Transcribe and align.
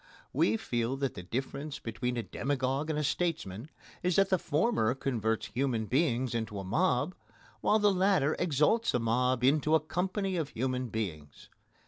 We 0.33 0.57
feel 0.57 0.97
that 0.97 1.13
the 1.13 1.21
difference 1.21 1.77
between 1.77 2.17
a 2.17 2.23
demagogue 2.23 2.89
and 2.89 2.97
a 2.97 3.03
statesman 3.03 3.69
is 4.01 4.15
that 4.15 4.29
the 4.31 4.39
former 4.39 4.95
converts 4.95 5.51
human 5.53 5.85
beings 5.85 6.33
into 6.33 6.57
a 6.57 6.63
mob, 6.63 7.13
while 7.59 7.77
the 7.77 7.93
latter 7.93 8.35
exalts 8.39 8.95
a 8.95 8.99
mob 8.99 9.43
into 9.43 9.75
a 9.75 9.79
company 9.79 10.37
of 10.37 10.49
human 10.49 10.87
beings. 10.89 11.49